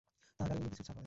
[0.39, 0.99] তার গালে অন্যকিছুর ছাপ হবে।